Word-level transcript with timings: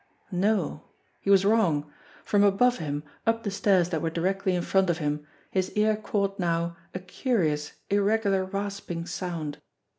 No; 0.33 0.85
he 1.19 1.29
was 1.29 1.45
wrong! 1.45 1.93
From 2.23 2.41
above 2.43 2.79
him, 2.79 3.03
up 3.27 3.43
the 3.43 3.51
stairs 3.51 3.89
that 3.89 4.01
were 4.01 4.09
directly 4.09 4.55
in 4.55 4.63
front 4.63 4.89
of 4.89 4.97
him, 4.97 5.27
his 5.51 5.71
ear 5.73 5.95
caught 5.95 6.39
now 6.39 6.75
a 6.95 6.99
curious, 6.99 7.73
irregular 7.87 8.43
rasping 8.45 9.05
sound. 9.05 9.59